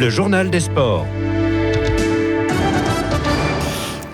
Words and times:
le 0.00 0.08
journal 0.08 0.48
des 0.48 0.60
sports. 0.60 1.04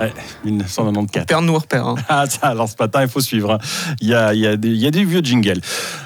Ouais, 0.01 0.13
1994. 0.45 1.25
Père 1.27 1.41
nous 1.43 1.55
repère. 1.55 1.87
Hein. 1.87 1.95
Ah, 2.09 2.27
ça, 2.29 2.49
alors 2.49 2.69
ce 2.69 2.75
matin, 2.79 3.01
il 3.03 3.09
faut 3.09 3.21
suivre. 3.21 3.53
hein. 3.53 3.59
Il 4.03 4.09
y 4.09 4.15
a, 4.15 4.35
il 4.35 4.41
y 4.41 4.47
a 4.47 4.57
des, 4.57 4.69
il 4.69 4.77
y 4.77 4.87
a 4.87 4.91
des 4.91 5.05
vieux 5.05 5.21
jingles. 5.23 5.61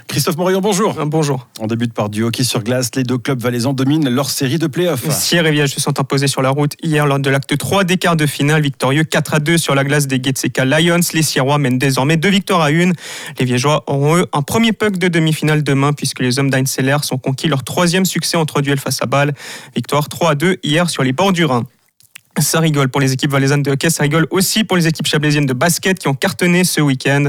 Christophe 0.06 0.37
Morillon, 0.37 0.60
bonjour. 0.60 0.98
Un 1.01 1.06
bonjour. 1.06 1.48
On 1.60 1.66
débute 1.66 1.92
par 1.92 2.08
du 2.08 2.22
hockey 2.22 2.45
sur 2.45 2.62
glace. 2.62 2.90
Les 2.95 3.03
deux 3.03 3.18
clubs 3.18 3.40
valaisans 3.40 3.72
dominent 3.72 4.08
leur 4.08 4.30
série 4.30 4.58
de 4.58 4.66
playoffs. 4.69 5.11
Sierre 5.11 5.47
et 5.47 5.53
Viège 5.53 5.71
se 5.74 5.80
sont 5.80 5.98
imposés 5.98 6.29
sur 6.29 6.40
la 6.42 6.51
route 6.51 6.74
hier 6.83 7.04
lors 7.06 7.19
de 7.19 7.30
l'acte 7.30 7.56
3 7.56 7.83
des 7.84 7.97
quarts 7.97 8.16
de 8.16 8.26
finale, 8.26 8.62
victorieux 8.62 9.03
4 9.04 9.34
à 9.34 9.38
2 9.40 9.58
sur 9.58 9.74
la 9.74 9.83
glace 9.83 10.07
des 10.07 10.20
Getseka 10.22 10.65
Lions. 10.65 11.01
Les 11.12 11.22
Sierrois 11.22 11.58
mènent 11.58 11.79
désormais 11.79 12.16
deux 12.16 12.30
victoires 12.30 12.61
à 12.62 12.70
une. 12.70 12.93
Les 13.40 13.44
Viégeois 13.44 13.83
auront 13.88 14.16
eux 14.19 14.26
un 14.33 14.43
premier 14.43 14.72
puck 14.72 14.98
de 14.98 15.08
demi-finale 15.08 15.62
demain 15.65 15.93
puisque 15.93 16.20
les 16.20 16.38
hommes 16.38 16.51
d'Einseller 16.51 16.98
sont 17.02 17.19
conquis 17.19 17.48
leur 17.48 17.65
troisième 17.65 18.05
succès 18.05 18.37
en 18.37 18.47
trois 18.47 18.62
duels 18.62 18.79
face 18.80 19.02
à 19.02 19.07
balle. 19.07 19.34
Victoire 19.75 20.09
3 20.09 20.30
à 20.30 20.34
2 20.37 20.59
hier 20.62 20.88
sur 20.91 21.02
les 21.02 21.12
bords 21.12 21.33
du 21.33 21.45
Rhin. 21.45 21.65
Ça 22.39 22.61
rigole 22.61 22.89
pour 22.89 23.01
les 23.01 23.12
équipes 23.12 23.33
valaisannes 23.33 23.62
de 23.62 23.73
hockey, 23.73 23.91
ça 23.91 24.05
rigole 24.05 24.27
aussi 24.30 24.62
pour 24.62 24.77
les 24.77 24.87
équipes 24.87 25.07
chablaisiennes 25.07 25.47
de 25.47 25.52
basket 25.52 25.98
qui 25.98 26.07
ont 26.07 26.15
cartonné 26.15 26.62
ce 26.62 26.80
week-end. 26.80 27.25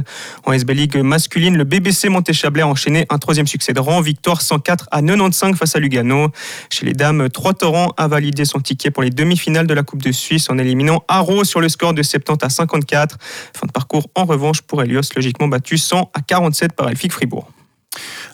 En 0.45 0.53
SB 0.53 0.87
masculine, 1.03 1.57
le 1.57 1.63
BBC 1.63 2.07
Montéchablais 2.09 2.61
a 2.61 2.67
enchaîné 2.67 3.07
un 3.09 3.17
troisième 3.17 3.47
succès 3.47 3.73
de 3.73 3.79
rang, 3.79 3.99
victoire 3.99 4.41
104 4.41 4.87
à 4.91 5.01
95 5.01 5.57
face 5.57 5.75
à 5.75 5.79
Lugano. 5.79 6.29
Chez 6.69 6.85
les 6.85 6.93
dames, 6.93 7.29
Trois 7.29 7.53
Torrents 7.53 7.93
a 7.97 8.07
validé 8.07 8.45
son 8.45 8.59
ticket 8.59 8.91
pour 8.91 9.01
les 9.01 9.09
demi-finales 9.09 9.65
de 9.65 9.73
la 9.73 9.83
Coupe 9.83 10.03
de 10.03 10.11
Suisse 10.11 10.49
en 10.49 10.57
éliminant 10.59 11.03
Haro 11.07 11.43
sur 11.43 11.61
le 11.61 11.67
score 11.67 11.93
de 11.93 12.03
70 12.03 12.45
à 12.45 12.49
54. 12.49 13.17
Fin 13.53 13.65
de 13.65 13.71
parcours 13.71 14.07
en 14.13 14.25
revanche 14.25 14.61
pour 14.61 14.83
Elios, 14.83 15.01
logiquement 15.15 15.47
battu 15.47 15.79
100 15.79 16.11
à 16.13 16.21
47 16.21 16.73
par 16.73 16.87
Elfic 16.89 17.11
Fribourg. 17.11 17.51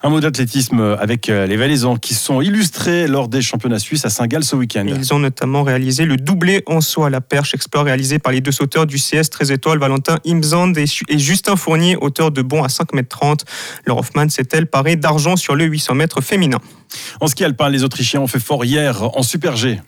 Un 0.04 0.10
mot 0.10 0.20
d'athlétisme 0.20 0.96
avec 1.00 1.30
euh, 1.30 1.48
les 1.48 1.58
valaisans 1.58 1.98
qui 1.98 2.14
sont 2.14 2.42
illustrés 2.42 3.08
lors 3.08 3.28
des 3.28 3.42
championnats 3.42 3.80
suisses 3.80 4.06
à 4.06 4.10
Saint-Gall 4.10 4.44
ce 4.44 4.56
week-end. 4.56 4.86
Ils 4.88 5.14
ont 5.14 5.20
notamment 5.20 5.64
réalisé 5.64 6.06
le 6.06 6.18
doublé 6.18 6.64
en 6.68 6.82
saut 6.82 7.04
à 7.04 7.10
la 7.10 7.20
perche 7.22 7.54
exploit 7.54 7.84
réalisé 7.84 8.20
par 8.20 8.32
les 8.32 8.42
deux 8.42 8.52
sauteurs 8.52 8.86
du 8.86 8.98
CS 8.98 9.30
13 9.32 9.52
étoiles, 9.52 9.80
Valentin 9.80 10.20
Imzand 10.26 10.74
et, 10.74 11.18
Justin 11.18 11.56
Fournier, 11.56 11.98
auteur 11.98 12.32
de 12.32 12.42
bond 12.42 12.64
à 12.64 12.68
5,30 12.68 12.96
m. 13.00 13.36
Laure 13.86 14.00
Hoffman 14.00 14.30
s'est-elle 14.30 14.68
parée 14.68 14.96
d'argent 14.96 15.36
sur 15.36 15.56
le 15.56 15.66
800 15.66 15.96
mètres 15.96 16.22
féminin? 16.22 16.60
En 17.20 17.28
ski 17.28 17.44
alpin, 17.44 17.70
les 17.70 17.84
Autrichiens 17.84 18.22
ont 18.22 18.28
fait 18.28 18.40
fort 18.40 18.64
hier 18.64 19.04
en 19.04 19.24
Super 19.24 19.56
G. 19.58 19.80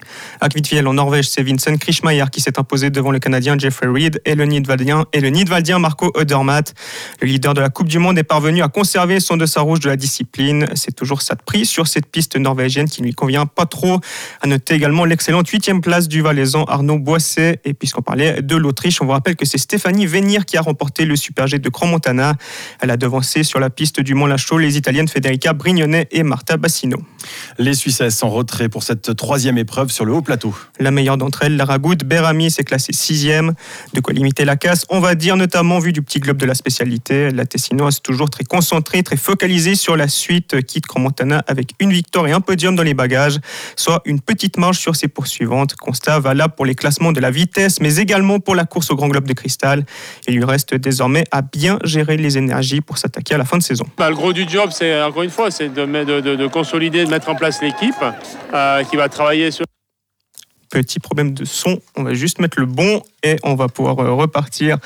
À 0.42 0.50
Kvitfiel, 0.50 0.88
en 0.88 0.94
Norvège, 0.94 1.30
c'est 1.30 1.44
Vincent 1.44 1.76
Krischmeier 1.78 2.26
qui 2.32 2.42
s'est 2.42 2.60
imposé 2.60 2.90
devant 2.90 3.12
le 3.12 3.20
Canadien 3.20 3.58
Jeffrey 3.58 3.88
Reed 3.88 4.22
et 4.26 4.36
le 4.36 4.46
Nidwaldien, 4.46 5.06
et 5.14 5.22
le 5.22 5.30
Nidwaldien 5.30 5.80
Marco 5.80 6.12
Odermatt. 6.16 6.74
Le 7.22 7.28
leader 7.28 7.54
de 7.54 7.62
la 7.62 7.70
Coupe 7.70 7.88
du 7.88 8.00
Monde 8.00 8.18
est 8.18 8.24
parvenu 8.24 8.62
à 8.62 8.68
conserver 8.68 9.20
son 9.20 9.38
dossard 9.38 9.66
rouge 9.66 9.80
de 9.80 9.90
la 9.90 9.96
discipline. 10.00 10.68
C'est 10.74 10.96
toujours 10.96 11.22
ça 11.22 11.36
de 11.36 11.42
prix 11.44 11.66
sur 11.66 11.88
cette 11.88 12.08
piste 12.08 12.36
norvégienne 12.38 12.90
qui 12.90 13.02
ne 13.02 13.08
lui 13.08 13.14
convient 13.14 13.46
pas 13.46 13.66
trop. 13.66 14.00
À 14.42 14.48
noter 14.48 14.74
également 14.74 15.06
l'excellente 15.06 15.48
huitième 15.50 15.82
place 15.82 16.08
du 16.08 16.22
Valaisan 16.22 16.64
Arnaud 16.64 16.98
Boisset. 16.98 17.60
Et 17.66 17.74
puisqu'on 17.74 18.02
parlait 18.02 18.42
de 18.42 18.56
l'Autriche, 18.56 19.02
on 19.02 19.06
vous 19.06 19.12
rappelle 19.12 19.36
que 19.36 19.46
c'est 19.46 19.58
Stéphanie 19.58 20.08
Venir 20.08 20.46
qui 20.46 20.58
a 20.58 20.62
remporté 20.62 21.06
le 21.06 21.16
Super 21.16 21.46
G 21.48 21.60
de 21.60 21.70
Grand-Montana. 21.70 22.36
Elle 22.80 22.92
a 22.92 22.98
devancé 22.98 23.44
sur 23.44 23.60
la 23.60 23.70
piste 23.70 24.00
du 24.00 24.16
Mont-Lachaud 24.16 24.58
les 24.58 24.78
Italiennes 24.78 25.08
Federica 25.08 25.54
Brignone 25.54 26.06
et 26.10 26.24
Marta 26.24 26.58
Bassino. 26.58 26.98
Les 27.58 27.74
Suissesses 27.74 28.24
en 28.24 28.30
retrait 28.30 28.70
pour 28.70 28.84
cette 28.84 29.16
troisième 29.16 29.58
épreuve 29.58 29.92
sur 29.92 30.06
le 30.06 30.14
haut 30.14 30.22
plateau. 30.22 30.56
La 30.80 30.92
meilleure 30.92 31.18
d'entre 31.18 31.44
elles, 31.44 31.58
Lara 31.58 31.78
Good 31.78 32.04
Berami, 32.06 32.50
s'est 32.50 32.64
classée 32.64 32.94
sixième. 32.94 33.54
De 33.94 34.00
quoi 34.00 34.14
limiter 34.14 34.46
la 34.46 34.56
casse, 34.56 34.86
on 34.90 35.00
va 35.00 35.16
dire, 35.16 35.36
notamment 35.36 35.80
vu 35.80 35.92
du 35.92 36.02
petit 36.02 36.20
globe 36.20 36.38
de 36.38 36.46
la 36.46 36.56
spécialité. 36.56 37.32
La 37.32 37.46
Tessinoise, 37.46 38.02
toujours 38.02 38.30
très 38.30 38.44
concentrée, 38.44 39.04
très 39.04 39.18
focalisée 39.18 39.76
sur 39.76 39.89
la 39.96 40.08
suite, 40.08 40.66
quitte 40.66 40.86
Grand-Montana 40.86 41.44
avec 41.48 41.72
une 41.80 41.92
victoire 41.92 42.28
et 42.28 42.32
un 42.32 42.42
podium 42.42 42.76
dans 42.76 42.84
les 42.84 42.94
bagages, 42.94 43.40
soit 43.76 44.02
une 44.06 44.22
petite 44.22 44.58
marge 44.58 44.78
sur 44.78 44.96
ses 44.96 45.08
poursuivantes. 45.08 45.76
Constat 45.76 46.20
valable 46.20 46.54
pour 46.56 46.66
les 46.66 46.76
classements 46.76 47.12
de 47.12 47.20
la 47.20 47.32
vitesse, 47.32 47.80
mais 47.80 47.98
également 47.98 48.40
pour 48.40 48.56
la 48.56 48.66
course 48.66 48.92
au 48.92 48.96
Grand 48.96 49.08
Globe 49.08 49.28
de 49.28 49.34
Cristal. 49.34 49.86
Il 50.28 50.36
lui 50.36 50.46
reste 50.46 50.76
désormais 50.76 51.24
à 51.32 51.42
bien 51.42 51.80
gérer 51.84 52.18
les 52.18 52.38
énergies 52.38 52.82
pour 52.82 52.98
s'attaquer 52.98 53.36
à 53.36 53.38
la 53.38 53.46
fin 53.46 53.58
de 53.58 53.64
saison. 53.64 53.86
Bah, 53.98 54.10
le 54.10 54.16
gros 54.16 54.34
du 54.34 54.48
job, 54.48 54.70
c'est 54.72 55.02
encore 55.02 55.24
une 55.24 55.30
fois, 55.30 55.52
c'est 55.52 55.70
de, 55.74 55.86
de 55.86 56.48
consolider, 56.48 57.06
de 57.06 57.10
mettre 57.10 57.30
en 57.30 57.36
place 57.36 57.62
l'équipe 57.62 57.96
euh, 58.54 58.84
qui 58.84 58.96
va 58.96 59.10
travailler 59.10 59.52
sur. 59.52 59.66
Petit 60.70 61.00
problème 61.00 61.34
de 61.34 61.46
son, 61.46 61.80
on 61.98 62.04
va 62.04 62.14
juste 62.14 62.38
mettre 62.40 62.60
le 62.60 62.68
bon 62.68 63.02
et 63.24 63.38
on 63.44 63.56
va 63.56 63.68
pouvoir 63.70 63.98
euh, 64.00 64.12
repartir. 64.14 64.78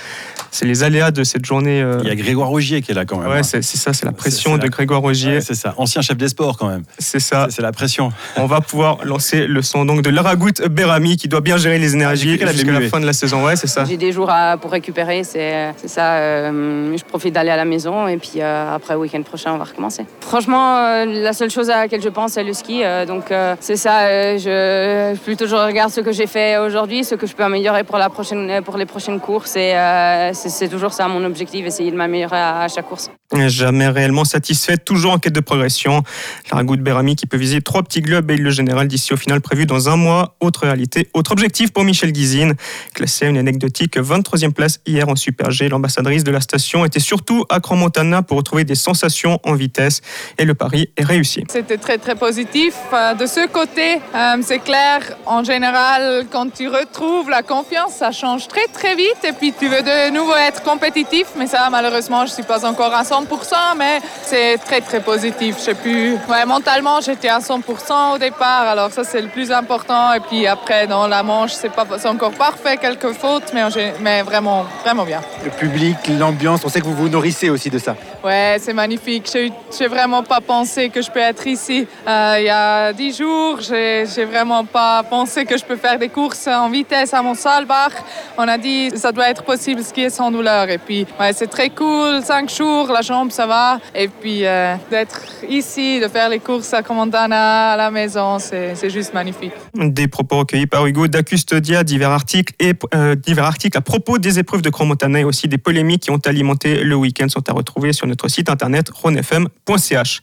C'est 0.49 0.65
les 0.65 0.81
aléas 0.81 1.11
de 1.11 1.23
cette 1.25 1.45
journée. 1.45 1.81
euh, 1.81 1.99
Il 2.03 2.07
y 2.07 2.11
a 2.11 2.15
Grégoire 2.15 2.47
Rogier 2.47 2.81
qui 2.81 2.91
est 2.91 2.95
là 2.95 3.03
quand 3.05 3.17
même. 3.17 3.29
Ouais, 3.29 3.39
hein. 3.39 3.43
c'est 3.43 3.61
ça, 3.61 3.91
c'est 3.91 4.05
la 4.05 4.13
pression 4.13 4.55
de 4.57 4.61
la- 4.63 4.69
Grégoire 4.69 5.01
Rogier. 5.01 5.33
Ouais, 5.33 5.41
c'est 5.41 5.55
ça, 5.55 5.73
ancien 5.77 6.01
chef 6.01 6.15
des 6.15 6.29
sports 6.29 6.57
quand 6.57 6.69
même. 6.69 6.83
c'est 6.99 7.19
ça. 7.19 7.47
C'est- 7.49 7.61
la 7.61 7.73
pression. 7.73 8.11
On 8.37 8.45
va 8.45 8.61
pouvoir 8.61 9.03
lancer 9.03 9.45
le 9.45 9.61
son 9.61 9.83
donc 9.85 10.01
de 10.03 10.09
Laragout 10.09 10.53
Berami 10.69 11.17
qui 11.17 11.27
doit 11.27 11.41
bien 11.41 11.57
gérer 11.57 11.79
les 11.79 11.91
Ah, 11.91 11.95
énergies 11.95 12.41
avait 12.41 12.53
jusqu'à 12.53 12.71
la 12.71 12.81
fin 12.87 12.99
de 13.01 13.05
la 13.05 13.13
saison. 13.13 13.43
Ouais, 13.45 13.55
c'est 13.57 13.67
ça. 13.67 13.83
J'ai 13.83 13.97
des 13.97 14.11
jours 14.13 14.29
à- 14.29 14.55
pour 14.57 14.71
récupérer, 14.71 15.23
c'est 15.25 15.73
ça. 15.85 16.13
euh, 16.15 16.95
je 16.97 17.03
profite 17.03 17.33
d'aller 17.33 17.51
à 17.51 17.57
la 17.57 17.65
maison 17.65 18.07
et 18.07 18.17
puis 18.17 18.35
euh, 18.37 18.73
après, 18.75 18.93
le 18.93 19.01
week-end 19.01 19.21
prochain, 19.23 19.51
on 19.53 19.57
va 19.57 19.65
recommencer. 19.65 20.05
Franchement, 20.21 20.77
euh, 20.77 21.05
la 21.05 21.33
seule 21.33 21.51
chose 21.51 21.69
à 21.69 21.77
laquelle 21.77 22.01
je 22.01 22.09
pense, 22.09 22.31
c'est 22.33 22.43
le 22.43 22.53
ski. 22.53 22.83
euh, 22.85 23.05
donc, 23.05 23.31
euh, 23.31 23.55
c'est 23.59 23.75
ça. 23.75 24.03
euh, 24.07 24.37
je, 24.37 25.15
plutôt, 25.23 25.45
je 25.45 25.55
regarde 25.73 25.91
ce 25.91 26.01
que 26.01 26.11
j'ai 26.11 26.27
fait 26.27 26.57
aujourd'hui, 26.59 27.03
ce 27.03 27.15
que 27.15 27.25
je 27.25 27.35
peux 27.35 27.43
améliorer 27.43 27.83
pour, 27.83 27.97
la 27.97 28.09
prochaine, 28.09 28.61
pour 28.63 28.77
les 28.77 28.85
prochaines 28.85 29.19
courses. 29.19 29.55
Et 29.55 29.73
euh, 29.73 30.31
c'est 30.33 30.69
toujours 30.69 30.93
ça 30.93 31.07
mon 31.07 31.23
objectif, 31.25 31.65
essayer 31.65 31.89
de 31.89 31.95
m'améliorer 31.95 32.37
à 32.37 32.67
chaque 32.67 32.87
course. 32.87 33.09
Jamais 33.35 33.87
réellement 33.87 34.25
satisfait, 34.25 34.77
toujours 34.77 35.13
en 35.13 35.17
quête 35.17 35.33
de 35.33 35.39
progression. 35.39 36.03
Laragout 36.51 36.77
Berami 36.77 37.15
qui 37.15 37.25
peut 37.25 37.37
viser 37.37 37.61
trois 37.61 37.81
petits 37.81 38.01
globes 38.01 38.29
et 38.29 38.37
le 38.37 38.51
général 38.51 38.87
d'ici 38.87 39.11
au 39.11 39.17
final 39.17 39.41
prévu 39.41 39.65
dans 39.65 39.89
un 39.89 39.95
mois. 39.95 40.35
Autre 40.39 40.61
réalité, 40.61 41.09
autre 41.13 41.31
objectif 41.31 41.73
pour 41.73 41.83
Michel 41.83 42.11
Guizine. 42.11 42.53
Classé 42.93 43.25
à 43.25 43.29
une 43.29 43.37
anecdotique 43.37 43.97
23e 43.97 44.51
place 44.51 44.79
hier 44.85 45.09
en 45.09 45.15
Super 45.15 45.49
G, 45.49 45.67
l'ambassadrice 45.67 46.23
de 46.23 46.31
la 46.31 46.41
station 46.41 46.85
était 46.85 46.99
surtout 46.99 47.43
à 47.49 47.59
Grand-Montana 47.59 48.21
pour 48.21 48.37
retrouver 48.37 48.65
des 48.65 48.75
sensations 48.75 49.39
en 49.43 49.55
vitesse 49.55 50.01
et 50.37 50.45
le 50.45 50.53
pari 50.53 50.89
est 50.95 51.03
réussi. 51.03 51.43
C'était 51.49 51.77
très 51.77 51.97
très 51.97 52.15
positif. 52.15 52.75
Euh, 52.93 53.15
De 53.15 53.25
ce 53.25 53.47
côté, 53.47 53.95
euh, 54.15 54.37
c'est 54.41 54.59
clair, 54.59 55.01
en 55.25 55.43
général, 55.43 56.25
quand 56.31 56.53
tu 56.53 56.67
retrouves 56.67 57.29
la 57.29 57.41
confiance, 57.41 57.93
ça 57.97 58.11
change 58.11 58.47
très 58.47 58.67
très 58.71 58.95
vite 58.95 59.23
et 59.27 59.33
puis 59.33 59.53
tu 59.57 59.67
veux 59.67 59.81
de 59.81 60.11
nouveau 60.11 60.35
être 60.35 60.61
compétitif, 60.61 61.27
mais 61.37 61.47
ça 61.47 61.69
malheureusement, 61.71 62.25
je 62.25 62.31
suis 62.33 62.43
pas 62.43 62.65
encore 62.65 62.93
à 62.93 63.03
100%, 63.23 63.77
mais 63.77 63.99
c'est 64.23 64.57
très 64.57 64.81
très 64.81 64.99
positif. 64.99 65.55
Je 65.57 65.63
sais 65.63 65.73
plus. 65.75 66.13
Ouais, 66.29 66.45
mentalement, 66.45 67.01
j'étais 67.01 67.29
à 67.29 67.39
100% 67.39 68.15
au 68.15 68.17
départ, 68.17 68.67
alors 68.67 68.91
ça 68.91 69.03
c'est 69.03 69.21
le 69.21 69.29
plus 69.29 69.51
important. 69.51 70.13
Et 70.13 70.19
puis 70.19 70.47
après, 70.47 70.87
dans 70.87 71.07
la 71.07 71.23
manche, 71.23 71.53
c'est 71.53 71.69
pas 71.69 71.85
c'est 71.97 72.07
encore 72.07 72.31
parfait, 72.31 72.77
quelques 72.77 73.13
fautes, 73.13 73.51
mais, 73.53 73.63
mais 74.01 74.21
vraiment 74.21 74.65
vraiment 74.83 75.05
bien. 75.05 75.21
Le 75.43 75.51
public, 75.51 75.97
l'ambiance, 76.19 76.61
on 76.65 76.69
sait 76.69 76.81
que 76.81 76.85
vous 76.85 76.95
vous 76.95 77.09
nourrissez 77.09 77.49
aussi 77.49 77.69
de 77.69 77.79
ça. 77.79 77.95
Ouais, 78.23 78.57
c'est 78.59 78.73
magnifique. 78.73 79.29
J'ai 79.77 79.87
vraiment 79.87 80.23
pas 80.23 80.39
pensé 80.39 80.89
que 80.89 81.01
je 81.01 81.11
peux 81.11 81.19
être 81.19 81.45
ici. 81.45 81.85
Euh, 82.07 82.35
il 82.39 82.45
y 82.45 82.49
a 82.49 82.93
dix 82.93 83.17
jours, 83.17 83.59
j'ai 83.61 84.25
vraiment 84.25 84.63
pas 84.63 85.03
pensé 85.03 85.45
que 85.45 85.57
je 85.57 85.65
peux 85.65 85.75
faire 85.75 85.99
des 85.99 86.09
courses 86.09 86.47
en 86.47 86.69
vitesse 86.69 87.13
à 87.13 87.21
mon 87.21 87.33
Salbach. 87.33 87.91
On 88.37 88.47
a 88.47 88.57
dit 88.57 88.91
ça 88.95 89.11
doit 89.11 89.29
être 89.29 89.43
possible 89.43 89.83
skier 89.83 90.09
sans 90.09 90.31
douleur. 90.31 90.69
Et 90.69 90.77
puis, 90.77 91.05
ouais, 91.19 91.33
c'est 91.33 91.47
très 91.47 91.69
cool. 91.69 92.21
Cinq 92.23 92.49
jours, 92.49 92.87
la 92.91 93.01
ça 93.29 93.47
va. 93.47 93.79
Et 93.95 94.07
puis, 94.07 94.45
euh, 94.45 94.75
d'être 94.89 95.21
ici, 95.49 95.99
de 95.99 96.07
faire 96.07 96.29
les 96.29 96.39
courses 96.39 96.73
à 96.73 96.81
Commandana, 96.81 97.71
à 97.71 97.77
la 97.77 97.91
maison, 97.91 98.39
c'est 98.39 98.89
juste 98.89 99.13
magnifique. 99.13 99.53
Des 99.75 100.07
propos 100.07 100.39
recueillis 100.39 100.65
par 100.67 100.85
Hugo 100.85 101.07
d'Acustodia, 101.07 101.83
divers 101.83 102.09
articles 102.09 102.53
et 102.59 102.73
euh, 102.95 103.15
divers 103.15 103.45
articles 103.45 103.77
à 103.77 103.81
propos 103.81 104.17
des 104.17 104.39
épreuves 104.39 104.61
de 104.61 104.69
Grand 104.69 104.85
Montana 104.85 105.19
et 105.19 105.23
aussi 105.23 105.47
des 105.47 105.57
polémiques 105.57 106.03
qui 106.03 106.11
ont 106.11 106.21
alimenté 106.25 106.83
le 106.83 106.95
week-end 106.95 107.27
sont 107.29 107.47
à 107.49 107.53
retrouver 107.53 107.93
sur 107.93 108.07
notre 108.07 108.27
site 108.27 108.49
internet 108.49 108.89
ronefm.ch. 108.89 110.21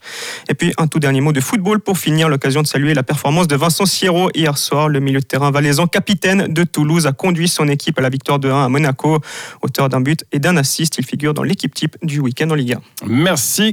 Et 0.49 0.53
puis 0.53 0.73
un 0.77 0.87
tout 0.87 0.99
dernier 0.99 1.21
mot 1.21 1.31
de 1.31 1.41
football 1.41 1.79
pour 1.79 1.97
finir, 1.97 2.29
l'occasion 2.29 2.61
de 2.61 2.67
saluer 2.67 2.93
la 2.93 3.03
performance 3.03 3.47
de 3.47 3.55
Vincent 3.55 3.85
Sierro 3.85 4.29
hier 4.33 4.57
soir. 4.57 4.89
Le 4.89 4.99
milieu 4.99 5.19
de 5.19 5.25
terrain 5.25 5.51
valaisan, 5.51 5.87
capitaine 5.87 6.47
de 6.47 6.63
Toulouse, 6.63 7.07
a 7.07 7.13
conduit 7.13 7.47
son 7.47 7.67
équipe 7.67 7.97
à 7.99 8.01
la 8.01 8.09
victoire 8.09 8.39
de 8.39 8.49
1 8.49 8.65
à 8.65 8.69
Monaco. 8.69 9.19
Auteur 9.61 9.89
d'un 9.89 10.01
but 10.01 10.25
et 10.31 10.39
d'un 10.39 10.57
assist, 10.57 10.97
il 10.97 11.05
figure 11.05 11.33
dans 11.33 11.43
l'équipe 11.43 11.73
type 11.73 11.97
du 12.01 12.19
week-end 12.19 12.49
en 12.49 12.55
Ligue 12.71 12.79
1. 13.03 13.07
Merci 13.07 13.69